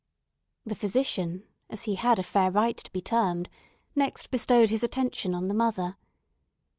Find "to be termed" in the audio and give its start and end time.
2.75-3.49